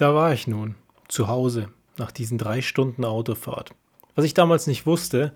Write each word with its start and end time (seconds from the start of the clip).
Da 0.00 0.14
war 0.14 0.32
ich 0.32 0.46
nun, 0.46 0.76
zu 1.08 1.28
Hause, 1.28 1.68
nach 1.98 2.10
diesen 2.10 2.38
drei 2.38 2.62
Stunden 2.62 3.04
Autofahrt. 3.04 3.74
Was 4.14 4.24
ich 4.24 4.32
damals 4.32 4.66
nicht 4.66 4.86
wusste, 4.86 5.34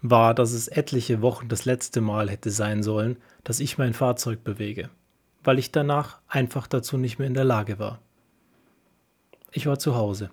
war, 0.00 0.32
dass 0.32 0.52
es 0.52 0.68
etliche 0.68 1.22
Wochen 1.22 1.48
das 1.48 1.64
letzte 1.64 2.00
Mal 2.00 2.30
hätte 2.30 2.52
sein 2.52 2.84
sollen, 2.84 3.16
dass 3.42 3.58
ich 3.58 3.78
mein 3.78 3.94
Fahrzeug 3.94 4.44
bewege, 4.44 4.90
weil 5.42 5.58
ich 5.58 5.72
danach 5.72 6.20
einfach 6.28 6.68
dazu 6.68 6.98
nicht 6.98 7.18
mehr 7.18 7.26
in 7.26 7.34
der 7.34 7.42
Lage 7.42 7.80
war. 7.80 7.98
Ich 9.50 9.66
war 9.66 9.80
zu 9.80 9.96
Hause. 9.96 10.30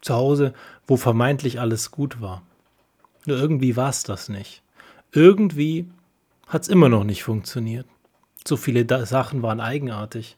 Zu 0.00 0.14
Hause, 0.14 0.52
wo 0.84 0.96
vermeintlich 0.96 1.60
alles 1.60 1.92
gut 1.92 2.20
war. 2.20 2.42
Nur 3.26 3.38
irgendwie 3.38 3.76
war 3.76 3.90
es 3.90 4.02
das 4.02 4.28
nicht. 4.28 4.60
Irgendwie 5.12 5.88
hat 6.48 6.62
es 6.62 6.68
immer 6.68 6.88
noch 6.88 7.04
nicht 7.04 7.22
funktioniert. 7.22 7.86
So 8.44 8.56
viele 8.56 8.84
da 8.84 9.06
Sachen 9.06 9.40
waren 9.40 9.60
eigenartig. 9.60 10.36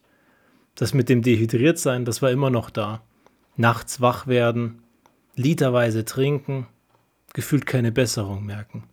Das 0.74 0.94
mit 0.94 1.08
dem 1.08 1.22
Dehydriertsein, 1.22 2.04
das 2.04 2.20
war 2.22 2.30
immer 2.30 2.50
noch 2.50 2.70
da. 2.70 3.02
Nachts 3.56 4.00
wach 4.00 4.26
werden, 4.26 4.82
literweise 5.36 6.04
trinken, 6.04 6.66
gefühlt 7.32 7.66
keine 7.66 7.92
Besserung 7.92 8.44
merken. 8.44 8.84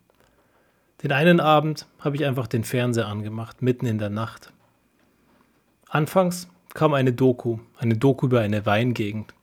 Den 1.01 1.11
einen 1.11 1.39
Abend 1.39 1.87
habe 1.99 2.15
ich 2.15 2.25
einfach 2.25 2.47
den 2.47 2.63
Fernseher 2.63 3.07
angemacht, 3.07 3.61
mitten 3.61 3.87
in 3.87 3.97
der 3.97 4.11
Nacht. 4.11 4.53
Anfangs 5.89 6.47
kam 6.73 6.93
eine 6.93 7.13
Doku, 7.13 7.59
eine 7.77 7.97
Doku 7.97 8.27
über 8.27 8.41
eine 8.41 8.65
Weingegend. 8.65 9.33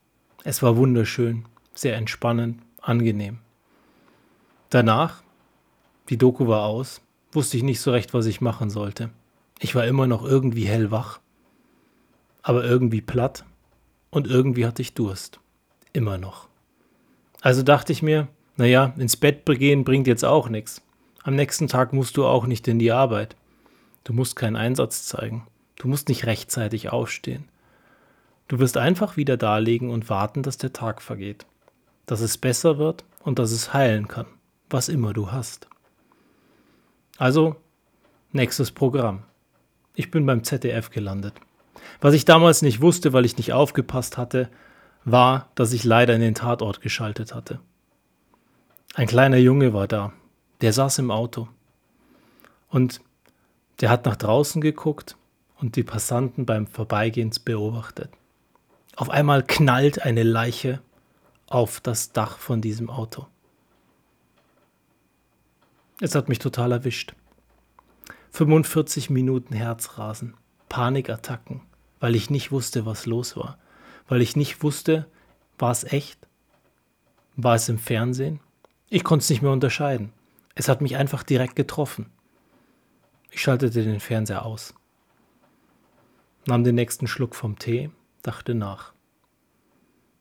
Es 0.45 0.63
war 0.63 0.77
wunderschön, 0.77 1.45
sehr 1.75 1.97
entspannend, 1.97 2.63
angenehm. 2.81 3.39
Danach, 4.71 5.23
die 6.09 6.17
Doku 6.17 6.47
war 6.47 6.63
aus, 6.65 7.01
wusste 7.33 7.57
ich 7.57 7.65
nicht 7.65 7.81
so 7.81 7.91
recht, 7.91 8.15
was 8.15 8.27
ich 8.27 8.41
machen 8.41 8.71
sollte. 8.71 9.11
Ich 9.59 9.75
war 9.75 9.85
immer 9.87 10.07
noch 10.07 10.25
irgendwie 10.25 10.65
hellwach 10.65 11.19
aber 12.49 12.65
irgendwie 12.65 13.03
platt 13.03 13.45
und 14.09 14.27
irgendwie 14.27 14.65
hatte 14.65 14.81
ich 14.81 14.95
Durst. 14.95 15.39
Immer 15.93 16.17
noch. 16.17 16.49
Also 17.43 17.63
dachte 17.63 17.93
ich 17.93 18.03
mir, 18.03 18.27
naja, 18.57 18.95
ins 18.97 19.19
Bett 19.19 19.45
gehen 19.45 19.85
bringt 19.85 20.07
jetzt 20.07 20.25
auch 20.25 20.49
nichts. 20.49 20.81
Am 21.23 21.37
nächsten 21.37 21.69
Tag 21.69 21.93
musst 21.93 22.17
du 22.17 22.25
auch 22.25 22.47
nicht 22.47 22.67
in 22.67 22.79
die 22.79 22.91
Arbeit. 22.91 23.37
Du 24.03 24.15
musst 24.15 24.35
keinen 24.35 24.57
Einsatz 24.57 25.05
zeigen. 25.05 25.47
Du 25.77 25.89
musst 25.89 26.09
nicht 26.09 26.25
rechtzeitig 26.25 26.89
aufstehen. 26.89 27.45
Du 28.49 28.59
wirst 28.59 28.79
einfach 28.79 29.19
wieder 29.19 29.37
dalegen 29.37 29.91
und 29.91 30.09
warten, 30.09 30.43
dass 30.43 30.57
der 30.57 30.73
Tag 30.73 31.03
vergeht. 31.03 31.45
Dass 32.07 32.23
es 32.23 32.39
besser 32.39 32.79
wird 32.79 33.05
und 33.25 33.39
dass 33.39 33.51
es 33.51 33.75
heilen 33.75 34.09
kann, 34.09 34.25
was 34.71 34.89
immer 34.89 35.13
du 35.13 35.31
hast. 35.31 35.69
Also, 37.19 37.57
nächstes 38.33 38.71
Programm. 38.71 39.25
Ich 39.95 40.11
bin 40.11 40.25
beim 40.25 40.45
ZDF 40.45 40.89
gelandet. 40.89 41.35
Was 42.01 42.15
ich 42.15 42.25
damals 42.25 42.63
nicht 42.63 42.81
wusste, 42.81 43.13
weil 43.13 43.25
ich 43.25 43.37
nicht 43.37 43.53
aufgepasst 43.53 44.17
hatte, 44.17 44.49
war, 45.05 45.49
dass 45.55 45.73
ich 45.73 45.85
leider 45.85 46.15
in 46.15 46.21
den 46.21 46.35
Tatort 46.35 46.81
geschaltet 46.81 47.35
hatte. 47.35 47.61
Ein 48.95 49.07
kleiner 49.07 49.37
Junge 49.37 49.73
war 49.73 49.87
da, 49.87 50.13
der 50.61 50.73
saß 50.73 50.99
im 50.99 51.11
Auto. 51.11 51.49
Und 52.69 53.01
der 53.81 53.91
hat 53.91 54.07
nach 54.07 54.17
draußen 54.17 54.61
geguckt 54.61 55.17
und 55.57 55.77
die 55.77 55.85
Passanten 55.85 56.47
beim 56.47 56.67
Vorbeigehen 56.67 57.33
beobachtet. 57.45 58.11
Auf 58.97 59.11
einmal 59.11 59.45
knallt 59.45 60.03
eine 60.03 60.25
Leiche 60.25 60.81
auf 61.47 61.81
das 61.81 62.13
Dach 62.13 62.39
von 62.39 62.61
diesem 62.61 62.91
Auto. 62.91 63.27
Es 66.01 66.15
hat 66.15 66.29
mich 66.29 66.39
total 66.39 66.73
erwischt. 66.73 67.15
45 68.33 69.11
Minuten 69.11 69.55
Herzrasen, 69.55 70.35
Panikattacken, 70.69 71.63
weil 72.01 72.15
ich 72.15 72.31
nicht 72.31 72.53
wusste, 72.53 72.87
was 72.87 73.07
los 73.07 73.37
war. 73.37 73.59
Weil 74.09 74.23
ich 74.23 74.37
nicht 74.37 74.63
wusste, 74.63 75.07
war 75.59 75.71
es 75.71 75.85
echt? 75.85 76.27
War 77.37 77.55
es 77.55 77.69
im 77.69 77.79
Fernsehen? 77.79 78.41
Ich 78.89 79.05
konnte 79.05 79.23
es 79.23 79.31
nicht 79.31 79.43
mehr 79.43 79.53
unterscheiden. 79.53 80.13
Es 80.55 80.69
hat 80.69 80.81
mich 80.81 80.97
einfach 80.97 81.23
direkt 81.23 81.57
getroffen. 81.57 82.07
Ich 83.31 83.43
schaltete 83.43 83.85
den 83.85 84.01
Fernseher 84.01 84.45
aus, 84.45 84.75
nahm 86.47 86.65
den 86.65 86.75
nächsten 86.75 87.07
Schluck 87.07 87.35
vom 87.35 87.59
Tee, 87.59 87.91
dachte 88.23 88.55
nach. 88.55 88.93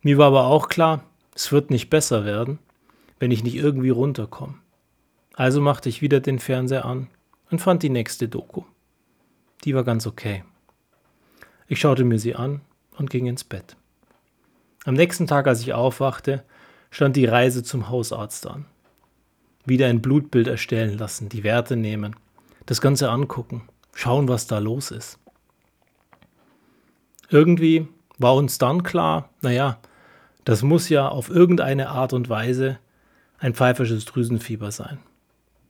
Mir 0.02 0.18
war 0.18 0.28
aber 0.28 0.46
auch 0.46 0.68
klar, 0.68 1.04
es 1.34 1.52
wird 1.52 1.72
nicht 1.72 1.90
besser 1.90 2.26
werden, 2.26 2.60
wenn 3.20 3.32
ich 3.32 3.44
nicht 3.44 3.56
irgendwie 3.56 3.90
runterkomme. 3.90 4.56
Also 5.34 5.62
machte 5.62 5.90
ich 5.90 6.02
wieder 6.02 6.20
den 6.20 6.40
Fernseher 6.40 6.86
an 6.86 7.08
und 7.50 7.62
fand 7.62 7.82
die 7.84 7.90
nächste 7.90 8.28
Doku. 8.28 8.64
Die 9.64 9.74
war 9.74 9.84
ganz 9.84 10.06
okay. 10.06 10.44
Ich 11.68 11.80
schaute 11.80 12.06
mir 12.06 12.18
sie 12.18 12.36
an 12.36 12.62
und 12.98 13.10
ging 13.10 13.26
ins 13.26 13.44
Bett. 13.44 13.76
Am 14.86 14.94
nächsten 14.94 15.28
Tag, 15.28 15.48
als 15.48 15.62
ich 15.62 15.74
aufwachte, 15.74 16.44
stand 16.92 17.16
die 17.16 17.26
Reise 17.26 17.62
zum 17.64 17.90
Hausarzt 17.90 18.48
an. 18.48 18.66
Wieder 19.66 19.88
ein 19.88 20.02
Blutbild 20.02 20.48
erstellen 20.48 20.98
lassen, 20.98 21.28
die 21.28 21.44
Werte 21.44 21.76
nehmen, 21.76 22.16
das 22.66 22.80
Ganze 22.80 23.10
angucken, 23.10 23.68
schauen, 23.94 24.30
was 24.30 24.48
da 24.48 24.60
los 24.60 24.92
ist. 24.92 25.20
Irgendwie 27.30 27.88
war 28.18 28.36
uns 28.36 28.58
dann 28.58 28.84
klar, 28.84 29.30
naja, 29.42 29.80
das 30.46 30.64
muss 30.64 30.88
ja 30.88 31.10
auf 31.10 31.30
irgendeine 31.30 31.90
Art 31.90 32.14
und 32.14 32.30
Weise 32.30 32.80
ein 33.40 33.54
pfeifersches 33.54 34.06
Drüsenfieber 34.06 34.72
sein. 34.72 35.00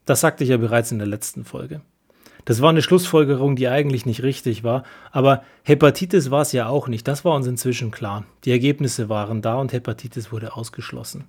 Das 0.06 0.22
sagte 0.22 0.44
ich 0.44 0.52
ja 0.52 0.58
bereits 0.58 0.92
in 0.92 1.00
der 1.00 1.08
letzten 1.08 1.44
Folge. 1.44 1.82
Das 2.48 2.62
war 2.62 2.70
eine 2.70 2.82
Schlussfolgerung, 2.82 3.58
die 3.58 3.68
eigentlich 3.68 4.06
nicht 4.06 4.24
richtig 4.24 4.64
war, 4.64 4.84
aber 5.12 5.44
Hepatitis 5.64 6.32
war 6.32 6.44
es 6.44 6.54
ja 6.54 6.70
auch 6.70 6.88
nicht. 6.88 7.06
Das 7.06 7.26
war 7.26 7.36
uns 7.36 7.46
inzwischen 7.46 7.92
klar. 7.92 8.24
Die 8.46 8.52
Ergebnisse 8.52 9.10
waren 9.10 9.42
da 9.42 9.56
und 9.56 9.74
Hepatitis 9.74 10.32
wurde 10.32 10.56
ausgeschlossen. 10.56 11.26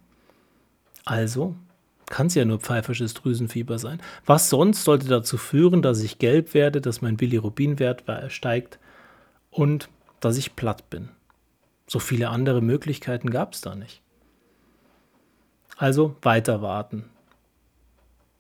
Also 1.05 1.56
kann 2.06 2.29
es 2.29 2.37
ja 2.37 2.45
nur 2.45 2.61
pfeifersches 2.61 3.15
Drüsenfieber 3.15 3.81
sein. 3.81 4.01
Was 4.27 4.49
sonst 4.49 4.84
sollte 4.84 5.09
dazu 5.09 5.39
führen, 5.39 5.83
dass 5.83 6.01
ich 6.03 6.21
gelb 6.21 6.55
werde, 6.55 6.81
dass 6.81 7.03
mein 7.03 7.17
Bilirubinwert 7.17 8.05
steigt 8.29 8.79
und 9.50 9.89
dass 10.21 10.39
ich 10.39 10.55
platt 10.55 10.89
bin? 10.89 11.09
So 11.89 11.99
viele 11.99 12.29
andere 12.29 12.62
Möglichkeiten 12.62 13.31
gab 13.31 13.55
es 13.55 13.61
da 13.61 13.75
nicht. 13.75 14.03
Also 15.77 16.15
weiter 16.23 16.62
warten. 16.62 17.11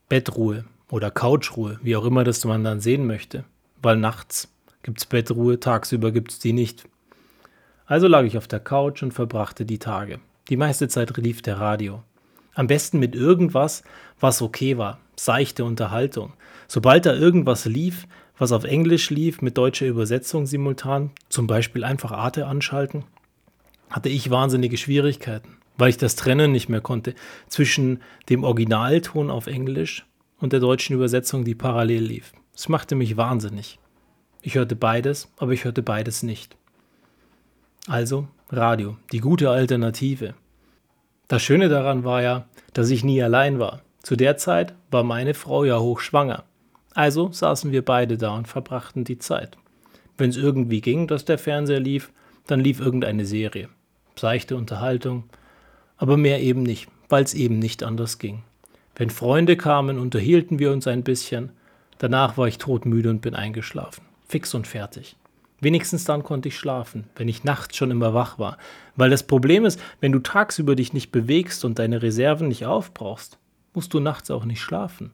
Bettruhe 0.08 0.64
oder 0.90 1.10
Couchruhe, 1.10 1.78
wie 1.82 1.96
auch 1.96 2.04
immer 2.04 2.24
das 2.24 2.44
man 2.44 2.64
dann 2.64 2.80
sehen 2.80 3.06
möchte, 3.06 3.44
weil 3.82 3.96
nachts 3.96 4.48
gibt 4.82 4.98
es 4.98 5.06
Bettruhe, 5.06 5.60
tagsüber 5.60 6.12
gibt 6.12 6.32
es 6.32 6.38
die 6.38 6.52
nicht. 6.52 6.84
Also 7.86 8.06
lag 8.06 8.24
ich 8.24 8.36
auf 8.38 8.48
der 8.48 8.60
Couch 8.60 9.02
und 9.02 9.12
verbrachte 9.12 9.64
die 9.64 9.78
Tage. 9.78 10.20
Die 10.48 10.56
meiste 10.56 10.88
Zeit 10.88 11.16
lief 11.16 11.42
der 11.42 11.58
Radio. 11.58 12.02
Am 12.54 12.66
besten 12.66 12.98
mit 12.98 13.14
irgendwas, 13.14 13.82
was 14.18 14.42
okay 14.42 14.78
war, 14.78 14.98
seichte 15.16 15.64
Unterhaltung. 15.64 16.32
Sobald 16.66 17.06
da 17.06 17.14
irgendwas 17.14 17.66
lief, 17.66 18.06
was 18.38 18.52
auf 18.52 18.64
Englisch 18.64 19.10
lief, 19.10 19.42
mit 19.42 19.58
deutscher 19.58 19.86
Übersetzung 19.86 20.46
simultan, 20.46 21.10
zum 21.28 21.46
Beispiel 21.46 21.84
einfach 21.84 22.12
Arte 22.12 22.46
anschalten, 22.46 23.04
hatte 23.90 24.08
ich 24.08 24.30
wahnsinnige 24.30 24.76
Schwierigkeiten, 24.76 25.56
weil 25.76 25.90
ich 25.90 25.96
das 25.96 26.16
trennen 26.16 26.52
nicht 26.52 26.68
mehr 26.68 26.80
konnte 26.80 27.14
zwischen 27.48 28.00
dem 28.28 28.44
Originalton 28.44 29.30
auf 29.30 29.46
Englisch 29.46 30.04
und 30.40 30.52
der 30.52 30.60
deutschen 30.60 30.94
Übersetzung, 30.94 31.44
die 31.44 31.54
parallel 31.54 32.02
lief. 32.02 32.32
Es 32.54 32.68
machte 32.68 32.94
mich 32.94 33.16
wahnsinnig. 33.16 33.78
Ich 34.42 34.54
hörte 34.54 34.76
beides, 34.76 35.28
aber 35.36 35.52
ich 35.52 35.64
hörte 35.64 35.82
beides 35.82 36.22
nicht. 36.22 36.56
Also 37.86 38.28
Radio, 38.50 38.96
die 39.12 39.20
gute 39.20 39.50
Alternative. 39.50 40.34
Das 41.26 41.42
Schöne 41.42 41.68
daran 41.68 42.04
war 42.04 42.22
ja, 42.22 42.46
dass 42.72 42.90
ich 42.90 43.04
nie 43.04 43.22
allein 43.22 43.58
war. 43.58 43.82
Zu 44.02 44.16
der 44.16 44.36
Zeit 44.36 44.74
war 44.90 45.02
meine 45.02 45.34
Frau 45.34 45.64
ja 45.64 45.78
hochschwanger. 45.78 46.44
Also 46.94 47.30
saßen 47.30 47.72
wir 47.72 47.84
beide 47.84 48.16
da 48.16 48.34
und 48.34 48.48
verbrachten 48.48 49.04
die 49.04 49.18
Zeit. 49.18 49.58
Wenn 50.16 50.30
es 50.30 50.36
irgendwie 50.36 50.80
ging, 50.80 51.06
dass 51.06 51.24
der 51.24 51.38
Fernseher 51.38 51.80
lief, 51.80 52.10
dann 52.46 52.60
lief 52.60 52.80
irgendeine 52.80 53.26
Serie. 53.26 53.68
Seichte 54.16 54.56
Unterhaltung, 54.56 55.24
aber 55.96 56.16
mehr 56.16 56.40
eben 56.40 56.62
nicht, 56.62 56.88
weil 57.08 57.22
es 57.22 57.34
eben 57.34 57.58
nicht 57.58 57.82
anders 57.82 58.18
ging. 58.18 58.42
Wenn 58.98 59.10
Freunde 59.10 59.56
kamen, 59.56 59.96
unterhielten 59.96 60.58
wir 60.58 60.72
uns 60.72 60.88
ein 60.88 61.04
bisschen. 61.04 61.52
Danach 61.98 62.36
war 62.36 62.48
ich 62.48 62.58
todmüde 62.58 63.08
und 63.10 63.22
bin 63.22 63.36
eingeschlafen. 63.36 64.04
Fix 64.26 64.54
und 64.54 64.66
fertig. 64.66 65.16
Wenigstens 65.60 66.04
dann 66.04 66.24
konnte 66.24 66.48
ich 66.48 66.58
schlafen, 66.58 67.04
wenn 67.14 67.28
ich 67.28 67.44
nachts 67.44 67.76
schon 67.76 67.92
immer 67.92 68.12
wach 68.12 68.40
war. 68.40 68.58
Weil 68.96 69.10
das 69.10 69.22
Problem 69.22 69.64
ist, 69.64 69.80
wenn 70.00 70.10
du 70.10 70.18
tagsüber 70.18 70.74
dich 70.74 70.92
nicht 70.92 71.12
bewegst 71.12 71.64
und 71.64 71.78
deine 71.78 72.02
Reserven 72.02 72.48
nicht 72.48 72.66
aufbrauchst, 72.66 73.38
musst 73.72 73.94
du 73.94 74.00
nachts 74.00 74.32
auch 74.32 74.44
nicht 74.44 74.60
schlafen. 74.60 75.12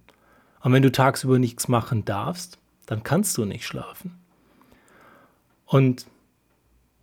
Und 0.60 0.72
wenn 0.72 0.82
du 0.82 0.90
tagsüber 0.90 1.38
nichts 1.38 1.68
machen 1.68 2.06
darfst, 2.06 2.58
dann 2.86 3.02
kannst 3.02 3.36
du 3.36 3.44
nicht 3.44 3.66
schlafen. 3.66 4.18
Und 5.66 6.06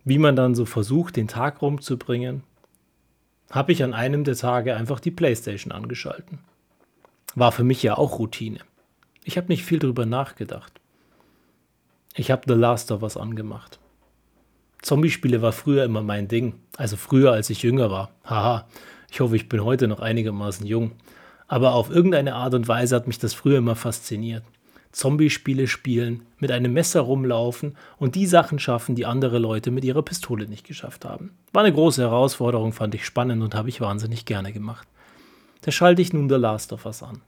wie 0.04 0.18
man 0.18 0.34
dann 0.34 0.56
so 0.56 0.64
versucht, 0.64 1.14
den 1.14 1.28
Tag 1.28 1.62
rumzubringen, 1.62 2.42
habe 3.50 3.70
ich 3.70 3.84
an 3.84 3.94
einem 3.94 4.24
der 4.24 4.34
Tage 4.34 4.74
einfach 4.74 4.98
die 4.98 5.12
Playstation 5.12 5.72
angeschalten. 5.72 6.40
War 7.34 7.52
für 7.52 7.64
mich 7.64 7.82
ja 7.82 7.96
auch 7.96 8.18
Routine. 8.18 8.58
Ich 9.24 9.36
habe 9.36 9.48
nicht 9.48 9.64
viel 9.64 9.78
drüber 9.78 10.06
nachgedacht. 10.06 10.72
Ich 12.14 12.30
habe 12.30 12.42
The 12.46 12.54
Last 12.54 12.92
of 12.92 13.02
Us 13.02 13.16
angemacht. 13.16 13.78
Zombie-Spiele 14.82 15.40
war 15.40 15.52
früher 15.52 15.84
immer 15.84 16.02
mein 16.02 16.28
Ding. 16.28 16.54
Also 16.76 16.96
früher, 16.96 17.32
als 17.32 17.48
ich 17.48 17.62
jünger 17.62 17.90
war. 17.90 18.10
Haha, 18.24 18.66
ich 19.10 19.20
hoffe, 19.20 19.36
ich 19.36 19.48
bin 19.48 19.64
heute 19.64 19.88
noch 19.88 20.00
einigermaßen 20.00 20.66
jung. 20.66 20.92
Aber 21.46 21.74
auf 21.74 21.90
irgendeine 21.90 22.34
Art 22.34 22.54
und 22.54 22.68
Weise 22.68 22.96
hat 22.96 23.06
mich 23.06 23.18
das 23.18 23.32
früher 23.32 23.58
immer 23.58 23.76
fasziniert. 23.76 24.42
Zombie-Spiele 24.90 25.68
spielen, 25.68 26.26
mit 26.38 26.50
einem 26.50 26.74
Messer 26.74 27.00
rumlaufen 27.00 27.76
und 27.98 28.14
die 28.14 28.26
Sachen 28.26 28.58
schaffen, 28.58 28.94
die 28.94 29.06
andere 29.06 29.38
Leute 29.38 29.70
mit 29.70 29.84
ihrer 29.84 30.02
Pistole 30.02 30.46
nicht 30.46 30.66
geschafft 30.66 31.06
haben. 31.06 31.30
War 31.52 31.64
eine 31.64 31.72
große 31.72 32.02
Herausforderung, 32.02 32.72
fand 32.72 32.94
ich 32.94 33.06
spannend 33.06 33.42
und 33.42 33.54
habe 33.54 33.70
ich 33.70 33.80
wahnsinnig 33.80 34.26
gerne 34.26 34.52
gemacht. 34.52 34.86
Da 35.62 35.70
schalte 35.70 36.02
ich 36.02 36.12
nun 36.12 36.28
The 36.28 36.36
Last 36.36 36.72
of 36.72 36.86
Us 36.86 37.02
an. 37.02 37.22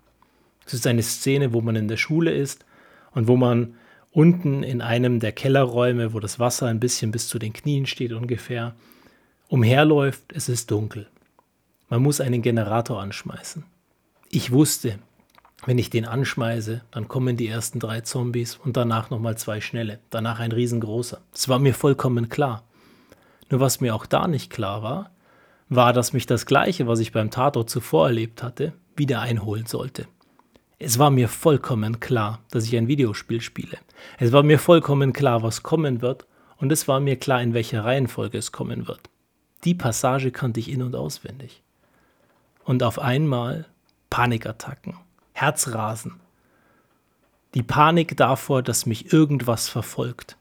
Es 0.67 0.75
ist 0.75 0.87
eine 0.87 1.03
Szene, 1.03 1.53
wo 1.53 1.61
man 1.61 1.77
in 1.77 1.89
der 1.89 1.97
Schule 1.97 2.33
ist 2.33 2.65
und 3.13 3.29
wo 3.29 3.37
man 3.37 3.75
unten 4.13 4.63
in 4.63 4.81
einem 4.81 5.21
der 5.21 5.33
Kellerräume, 5.33 6.15
wo 6.15 6.21
das 6.21 6.39
Wasser 6.39 6.67
ein 6.67 6.81
bisschen 6.81 7.11
bis 7.11 7.29
zu 7.29 7.39
den 7.39 7.53
Knien 7.53 7.87
steht 7.87 8.13
ungefähr, 8.13 8.75
umherläuft, 9.49 10.33
es 10.33 10.49
ist 10.49 10.71
dunkel. 10.71 11.09
Man 11.89 12.03
muss 12.03 12.21
einen 12.21 12.43
Generator 12.43 13.01
anschmeißen. 13.01 13.65
Ich 14.31 14.53
wusste, 14.53 14.99
wenn 15.67 15.79
ich 15.79 15.91
den 15.91 16.07
anschmeiße, 16.07 16.83
dann 16.91 17.09
kommen 17.09 17.37
die 17.37 17.49
ersten 17.49 17.79
drei 17.79 18.01
Zombies 18.01 18.57
und 18.57 18.77
danach 18.77 19.11
nochmal 19.11 19.37
zwei 19.39 19.61
schnelle, 19.61 19.99
danach 20.11 20.41
ein 20.41 20.53
riesengroßer. 20.53 21.21
Das 21.33 21.49
war 21.49 21.59
mir 21.59 21.75
vollkommen 21.75 22.29
klar. 22.29 22.65
Nur 23.51 23.61
was 23.61 23.81
mir 23.81 23.95
auch 23.95 24.07
da 24.07 24.27
nicht 24.27 24.51
klar 24.51 24.83
war, 24.83 25.11
war, 25.69 25.93
dass 25.93 26.13
mich 26.13 26.27
das 26.27 26.47
Gleiche, 26.47 26.87
was 26.87 27.01
ich 27.01 27.13
beim 27.13 27.31
Tatort 27.31 27.71
zuvor 27.71 28.09
erlebt 28.09 28.43
hatte, 28.43 28.73
wieder 28.97 29.21
einholen 29.21 29.67
sollte. 29.67 30.07
Es 30.79 30.99
war 30.99 31.11
mir 31.11 31.29
vollkommen 31.29 32.01
klar, 32.01 32.41
dass 32.51 32.65
ich 32.65 32.77
ein 32.77 32.89
Videospiel 32.89 33.41
spiele. 33.41 33.79
Es 34.19 34.33
war 34.33 34.43
mir 34.43 34.59
vollkommen 34.59 35.13
klar, 35.13 35.43
was 35.43 35.63
kommen 35.63 36.03
wird, 36.03 36.27
und 36.59 36.71
es 36.73 36.89
war 36.89 37.01
mir 37.01 37.17
klar, 37.17 37.43
in 37.43 37.55
welcher 37.55 37.85
Reihenfolge 37.85 38.39
es 38.39 38.53
kommen 38.53 38.87
wird. 38.87 39.01
Die 39.65 39.75
Passage 39.75 40.31
kannte 40.31 40.61
ich 40.61 40.71
in 40.71 40.83
und 40.83 40.95
auswendig. 40.95 41.63
Und 42.65 42.83
auf 42.83 42.99
einmal 42.99 43.67
Panikattacken, 44.11 44.97
Herzrasen. 45.33 46.21
Die 47.55 47.63
Panik 47.63 48.17
davor, 48.17 48.63
dass 48.63 48.87
mich 48.87 49.13
irgendwas 49.13 49.69
verfolgt. 49.69 50.37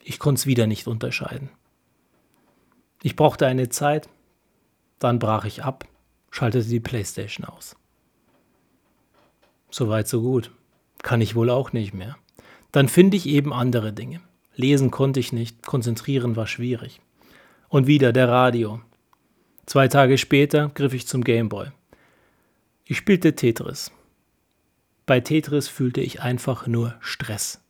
Ich 0.00 0.18
konnte 0.18 0.40
es 0.40 0.46
wieder 0.46 0.66
nicht 0.66 0.86
unterscheiden. 0.86 1.50
Ich 3.02 3.16
brauchte 3.16 3.46
eine 3.46 3.68
Zeit, 3.68 4.08
dann 4.98 5.18
brach 5.18 5.44
ich 5.44 5.64
ab, 5.64 5.86
schaltete 6.30 6.68
die 6.68 6.80
Playstation 6.80 7.46
aus. 7.46 7.76
Soweit, 9.70 10.08
so 10.08 10.22
gut. 10.22 10.50
Kann 11.02 11.20
ich 11.20 11.34
wohl 11.34 11.50
auch 11.50 11.72
nicht 11.72 11.94
mehr. 11.94 12.16
Dann 12.72 12.88
finde 12.88 13.16
ich 13.16 13.26
eben 13.26 13.52
andere 13.52 13.92
Dinge. 13.92 14.20
Lesen 14.56 14.90
konnte 14.90 15.20
ich 15.20 15.32
nicht, 15.32 15.64
konzentrieren 15.64 16.36
war 16.36 16.46
schwierig. 16.46 17.00
Und 17.68 17.86
wieder 17.86 18.12
der 18.12 18.28
Radio. 18.28 18.80
Zwei 19.66 19.88
Tage 19.88 20.18
später 20.18 20.70
griff 20.74 20.94
ich 20.94 21.06
zum 21.06 21.24
Gameboy. 21.24 21.68
Ich 22.84 22.98
spielte 22.98 23.34
Tetris. 23.34 23.90
Bei 25.06 25.20
Tetris 25.20 25.68
fühlte 25.68 26.00
ich 26.00 26.20
einfach 26.22 26.66
nur 26.66 26.94
Stress. 27.00 27.60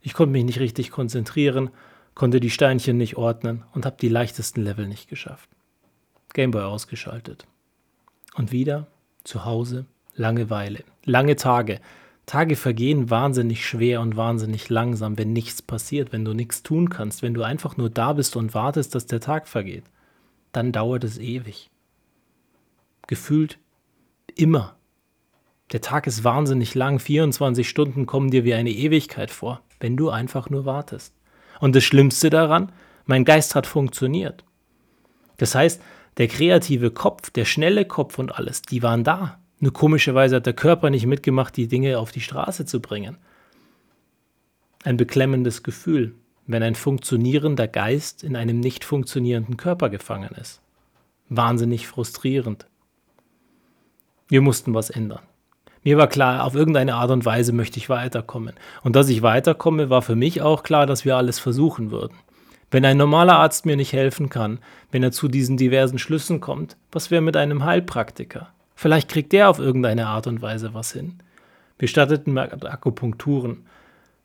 Ich 0.00 0.14
konnte 0.14 0.32
mich 0.32 0.44
nicht 0.44 0.60
richtig 0.60 0.90
konzentrieren, 0.90 1.70
konnte 2.14 2.40
die 2.40 2.50
Steinchen 2.50 2.96
nicht 2.96 3.16
ordnen 3.16 3.64
und 3.72 3.86
habe 3.86 3.96
die 4.00 4.08
leichtesten 4.08 4.62
Level 4.62 4.86
nicht 4.88 5.08
geschafft. 5.08 5.48
Gameboy 6.34 6.62
ausgeschaltet. 6.62 7.46
Und 8.34 8.52
wieder 8.52 8.86
zu 9.24 9.44
Hause 9.44 9.86
Langeweile, 10.20 10.84
lange 11.04 11.36
Tage. 11.36 11.80
Tage 12.26 12.54
vergehen 12.54 13.10
wahnsinnig 13.10 13.66
schwer 13.66 14.00
und 14.00 14.16
wahnsinnig 14.16 14.68
langsam, 14.68 15.18
wenn 15.18 15.32
nichts 15.32 15.62
passiert, 15.62 16.12
wenn 16.12 16.24
du 16.24 16.34
nichts 16.34 16.62
tun 16.62 16.90
kannst, 16.90 17.22
wenn 17.22 17.34
du 17.34 17.42
einfach 17.42 17.76
nur 17.76 17.90
da 17.90 18.12
bist 18.12 18.36
und 18.36 18.54
wartest, 18.54 18.94
dass 18.94 19.06
der 19.06 19.20
Tag 19.20 19.48
vergeht. 19.48 19.84
Dann 20.52 20.72
dauert 20.72 21.04
es 21.04 21.18
ewig. 21.18 21.70
Gefühlt 23.06 23.58
immer. 24.36 24.76
Der 25.72 25.80
Tag 25.80 26.06
ist 26.06 26.22
wahnsinnig 26.22 26.74
lang, 26.74 26.98
24 26.98 27.68
Stunden 27.68 28.06
kommen 28.06 28.30
dir 28.30 28.44
wie 28.44 28.54
eine 28.54 28.70
Ewigkeit 28.70 29.30
vor, 29.30 29.62
wenn 29.78 29.96
du 29.96 30.10
einfach 30.10 30.50
nur 30.50 30.66
wartest. 30.66 31.14
Und 31.60 31.74
das 31.74 31.84
Schlimmste 31.84 32.30
daran, 32.30 32.72
mein 33.06 33.24
Geist 33.24 33.54
hat 33.54 33.66
funktioniert. 33.66 34.44
Das 35.36 35.54
heißt, 35.54 35.80
der 36.16 36.28
kreative 36.28 36.90
Kopf, 36.90 37.30
der 37.30 37.44
schnelle 37.44 37.84
Kopf 37.84 38.18
und 38.18 38.34
alles, 38.34 38.62
die 38.62 38.82
waren 38.82 39.04
da. 39.04 39.38
Nur 39.58 39.72
komischerweise 39.72 40.36
hat 40.36 40.46
der 40.46 40.54
Körper 40.54 40.90
nicht 40.90 41.06
mitgemacht, 41.06 41.56
die 41.56 41.68
Dinge 41.68 41.98
auf 41.98 42.12
die 42.12 42.20
Straße 42.20 42.64
zu 42.64 42.80
bringen. 42.80 43.18
Ein 44.82 44.96
beklemmendes 44.96 45.62
Gefühl, 45.62 46.14
wenn 46.46 46.62
ein 46.62 46.74
funktionierender 46.74 47.68
Geist 47.68 48.24
in 48.24 48.36
einem 48.36 48.60
nicht 48.60 48.84
funktionierenden 48.84 49.56
Körper 49.56 49.90
gefangen 49.90 50.30
ist. 50.40 50.62
Wahnsinnig 51.28 51.86
frustrierend. 51.86 52.66
Wir 54.28 54.40
mussten 54.40 54.74
was 54.74 54.90
ändern. 54.90 55.20
Mir 55.82 55.96
war 55.96 56.08
klar, 56.08 56.44
auf 56.44 56.54
irgendeine 56.54 56.94
Art 56.94 57.10
und 57.10 57.24
Weise 57.24 57.52
möchte 57.52 57.78
ich 57.78 57.88
weiterkommen. 57.88 58.54
Und 58.82 58.96
dass 58.96 59.08
ich 59.08 59.22
weiterkomme, 59.22 59.90
war 59.90 60.02
für 60.02 60.16
mich 60.16 60.42
auch 60.42 60.62
klar, 60.62 60.86
dass 60.86 61.04
wir 61.04 61.16
alles 61.16 61.38
versuchen 61.38 61.90
würden. 61.90 62.16
Wenn 62.70 62.84
ein 62.84 62.96
normaler 62.96 63.38
Arzt 63.38 63.66
mir 63.66 63.76
nicht 63.76 63.92
helfen 63.92 64.28
kann, 64.28 64.58
wenn 64.92 65.02
er 65.02 65.12
zu 65.12 65.28
diesen 65.28 65.56
diversen 65.56 65.98
Schlüssen 65.98 66.40
kommt, 66.40 66.76
was 66.92 67.10
wäre 67.10 67.22
mit 67.22 67.36
einem 67.36 67.64
Heilpraktiker? 67.64 68.52
Vielleicht 68.76 69.08
kriegt 69.08 69.32
der 69.32 69.50
auf 69.50 69.58
irgendeine 69.58 70.06
Art 70.06 70.26
und 70.26 70.40
Weise 70.40 70.72
was 70.72 70.92
hin. 70.92 71.14
Wir 71.78 71.88
starteten 71.88 72.32
mit 72.32 72.64
Akupunkturen, 72.64 73.66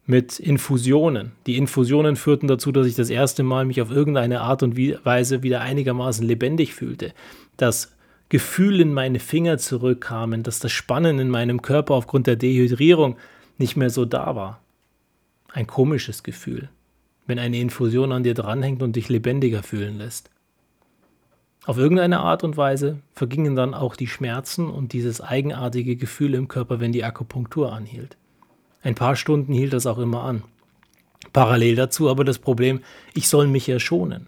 mit 0.06 0.40
Infusionen. 0.40 1.32
Die 1.48 1.58
Infusionen 1.58 2.16
führten 2.16 2.48
dazu, 2.48 2.72
dass 2.72 2.86
ich 2.86 2.96
das 2.96 3.10
erste 3.10 3.44
Mal 3.44 3.66
mich 3.66 3.82
auf 3.82 3.92
irgendeine 3.92 4.42
Art 4.42 4.62
und 4.62 4.78
Weise 4.78 5.42
wieder 5.42 5.62
einigermaßen 5.62 6.26
lebendig 6.26 6.74
fühlte. 6.76 7.14
Dass 7.58 7.96
Gefühle 8.30 8.84
in 8.84 8.94
meine 8.94 9.20
Finger 9.20 9.58
zurückkamen, 9.58 10.44
dass 10.44 10.60
das 10.60 10.72
Spannen 10.72 11.20
in 11.20 11.30
meinem 11.30 11.62
Körper 11.62 11.94
aufgrund 11.94 12.28
der 12.28 12.36
Dehydrierung 12.36 13.18
nicht 13.58 13.78
mehr 13.78 13.90
so 13.90 14.06
da 14.06 14.36
war. 14.36 14.62
Ein 15.52 15.68
komisches 15.68 16.24
Gefühl, 16.24 16.70
wenn 17.28 17.40
eine 17.40 17.60
Infusion 17.60 18.12
an 18.12 18.24
dir 18.24 18.34
dranhängt 18.34 18.84
und 18.84 18.96
dich 18.96 19.10
lebendiger 19.10 19.64
fühlen 19.64 19.98
lässt. 19.98 20.30
Auf 21.66 21.78
irgendeine 21.78 22.20
Art 22.20 22.44
und 22.44 22.58
Weise 22.58 23.00
vergingen 23.14 23.56
dann 23.56 23.74
auch 23.74 23.96
die 23.96 24.08
Schmerzen 24.08 24.70
und 24.70 24.94
dieses 24.94 25.20
eigenartige 25.20 25.96
Gefühl 25.96 26.36
im 26.36 26.48
Körper, 26.48 26.80
wenn 26.80 26.92
die 26.92 27.04
Akupunktur 27.04 27.74
anhielt. 27.74 28.18
Ein 28.84 28.94
paar 28.94 29.16
Stunden 29.16 29.52
hielt 29.52 29.74
das 29.74 29.88
auch 29.88 29.98
immer 29.98 30.24
an. 30.24 30.44
Parallel 31.34 31.76
dazu 31.76 32.08
aber 32.10 32.24
das 32.24 32.38
Problem, 32.38 32.82
ich 33.16 33.28
soll 33.28 33.48
mich 33.48 33.66
ja 33.66 33.80
schonen. 33.80 34.28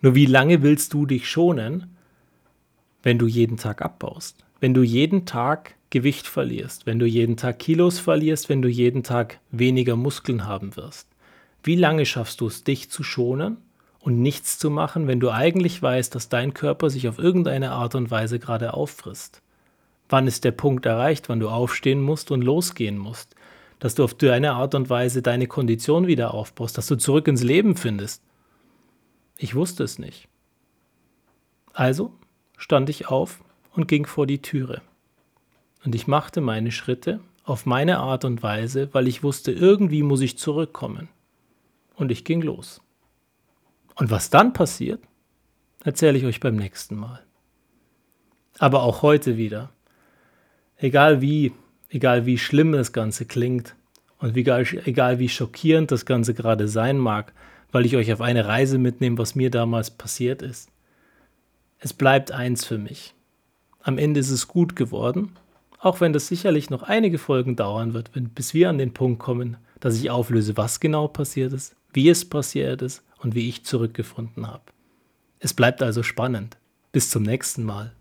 Nur 0.00 0.14
wie 0.14 0.26
lange 0.26 0.62
willst 0.62 0.94
du 0.94 1.04
dich 1.04 1.28
schonen, 1.28 1.94
wenn 3.02 3.18
du 3.18 3.26
jeden 3.26 3.58
Tag 3.58 3.82
abbaust? 3.82 4.44
Wenn 4.58 4.72
du 4.72 4.82
jeden 4.82 5.26
Tag 5.26 5.74
Gewicht 5.90 6.26
verlierst, 6.26 6.86
wenn 6.86 6.98
du 6.98 7.06
jeden 7.06 7.36
Tag 7.36 7.58
Kilos 7.58 7.98
verlierst, 7.98 8.48
wenn 8.48 8.62
du 8.62 8.68
jeden 8.68 9.02
Tag 9.02 9.40
weniger 9.50 9.96
Muskeln 9.96 10.46
haben 10.46 10.74
wirst? 10.76 11.06
Wie 11.68 11.76
lange 11.76 12.06
schaffst 12.06 12.40
du 12.40 12.46
es, 12.46 12.64
dich 12.64 12.90
zu 12.90 13.02
schonen 13.02 13.58
und 14.00 14.22
nichts 14.22 14.58
zu 14.58 14.70
machen, 14.70 15.06
wenn 15.06 15.20
du 15.20 15.28
eigentlich 15.30 15.82
weißt, 15.82 16.14
dass 16.14 16.30
dein 16.30 16.54
Körper 16.54 16.88
sich 16.88 17.08
auf 17.08 17.18
irgendeine 17.18 17.72
Art 17.72 17.94
und 17.94 18.10
Weise 18.10 18.38
gerade 18.38 18.72
auffrisst? 18.72 19.42
Wann 20.08 20.26
ist 20.26 20.44
der 20.44 20.52
Punkt 20.52 20.86
erreicht, 20.86 21.28
wann 21.28 21.40
du 21.40 21.50
aufstehen 21.50 22.00
musst 22.00 22.30
und 22.30 22.40
losgehen 22.40 22.96
musst? 22.96 23.34
Dass 23.80 23.94
du 23.94 24.02
auf 24.02 24.14
deine 24.14 24.52
Art 24.52 24.74
und 24.74 24.88
Weise 24.88 25.20
deine 25.20 25.46
Kondition 25.46 26.06
wieder 26.06 26.32
aufbaust, 26.32 26.78
dass 26.78 26.86
du 26.86 26.96
zurück 26.96 27.28
ins 27.28 27.42
Leben 27.42 27.76
findest? 27.76 28.22
Ich 29.36 29.54
wusste 29.54 29.84
es 29.84 29.98
nicht. 29.98 30.26
Also 31.74 32.14
stand 32.56 32.88
ich 32.88 33.08
auf 33.08 33.44
und 33.74 33.88
ging 33.88 34.06
vor 34.06 34.26
die 34.26 34.40
Türe. 34.40 34.80
Und 35.84 35.94
ich 35.94 36.06
machte 36.06 36.40
meine 36.40 36.72
Schritte 36.72 37.20
auf 37.44 37.66
meine 37.66 37.98
Art 37.98 38.24
und 38.24 38.42
Weise, 38.42 38.88
weil 38.92 39.06
ich 39.06 39.22
wusste, 39.22 39.52
irgendwie 39.52 40.02
muss 40.02 40.22
ich 40.22 40.38
zurückkommen. 40.38 41.10
Und 41.98 42.12
ich 42.12 42.24
ging 42.24 42.40
los. 42.42 42.80
Und 43.96 44.10
was 44.10 44.30
dann 44.30 44.52
passiert, 44.52 45.02
erzähle 45.82 46.16
ich 46.16 46.24
euch 46.24 46.38
beim 46.38 46.54
nächsten 46.54 46.94
Mal. 46.94 47.24
Aber 48.58 48.84
auch 48.84 49.02
heute 49.02 49.36
wieder. 49.36 49.70
Egal 50.76 51.20
wie, 51.20 51.52
egal 51.88 52.24
wie 52.24 52.38
schlimm 52.38 52.70
das 52.70 52.92
Ganze 52.92 53.26
klingt 53.26 53.74
und 54.18 54.36
wie, 54.36 54.48
egal 54.48 55.18
wie 55.18 55.28
schockierend 55.28 55.90
das 55.90 56.06
Ganze 56.06 56.34
gerade 56.34 56.68
sein 56.68 56.98
mag, 56.98 57.32
weil 57.72 57.84
ich 57.84 57.96
euch 57.96 58.12
auf 58.12 58.20
eine 58.20 58.46
Reise 58.46 58.78
mitnehme, 58.78 59.18
was 59.18 59.34
mir 59.34 59.50
damals 59.50 59.90
passiert 59.90 60.40
ist. 60.40 60.70
Es 61.80 61.92
bleibt 61.92 62.30
eins 62.30 62.64
für 62.64 62.78
mich. 62.78 63.14
Am 63.82 63.98
Ende 63.98 64.20
ist 64.20 64.30
es 64.30 64.46
gut 64.46 64.76
geworden, 64.76 65.32
auch 65.80 66.00
wenn 66.00 66.12
das 66.12 66.28
sicherlich 66.28 66.70
noch 66.70 66.84
einige 66.84 67.18
Folgen 67.18 67.56
dauern 67.56 67.92
wird, 67.92 68.10
bis 68.34 68.54
wir 68.54 68.68
an 68.68 68.78
den 68.78 68.94
Punkt 68.94 69.18
kommen, 69.18 69.56
dass 69.80 69.96
ich 69.96 70.10
auflöse, 70.10 70.56
was 70.56 70.80
genau 70.80 71.08
passiert 71.08 71.52
ist, 71.52 71.76
wie 71.92 72.08
es 72.08 72.28
passiert 72.28 72.82
ist 72.82 73.02
und 73.18 73.34
wie 73.34 73.48
ich 73.48 73.64
zurückgefunden 73.64 74.46
habe. 74.46 74.64
Es 75.38 75.54
bleibt 75.54 75.82
also 75.82 76.02
spannend. 76.02 76.56
Bis 76.92 77.10
zum 77.10 77.22
nächsten 77.22 77.64
Mal. 77.64 77.94